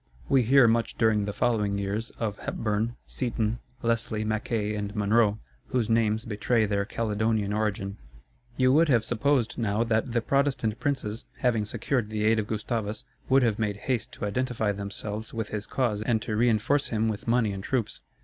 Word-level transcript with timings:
We 0.27 0.41
hear 0.41 0.67
much 0.67 0.97
during 0.97 1.25
the 1.25 1.31
following 1.31 1.77
years, 1.77 2.09
of 2.17 2.39
Hepburn, 2.39 2.95
Seaton, 3.05 3.59
Leslie, 3.83 4.25
Mackay, 4.25 4.73
and 4.73 4.95
Monroe, 4.95 5.37
whose 5.67 5.91
names 5.91 6.25
betray 6.25 6.65
their 6.65 6.85
Caledonian 6.85 7.53
origin. 7.53 7.97
You 8.57 8.73
would 8.73 8.89
have 8.89 9.03
supposed 9.05 9.59
now 9.59 9.83
that 9.83 10.11
the 10.11 10.21
Protestant 10.21 10.79
princes, 10.79 11.25
having 11.41 11.65
secured 11.65 12.09
the 12.09 12.23
aid 12.23 12.39
of 12.39 12.47
Gustavus, 12.47 13.05
would 13.29 13.43
have 13.43 13.59
made 13.59 13.77
haste 13.77 14.11
to 14.13 14.25
identify 14.25 14.71
themselves 14.71 15.35
with 15.35 15.49
his 15.49 15.67
cause 15.67 16.01
and 16.01 16.19
to 16.23 16.35
reinforce 16.35 16.87
him 16.87 17.07
with 17.07 17.27
money 17.27 17.51
and 17.53 17.63
troops. 17.63 18.01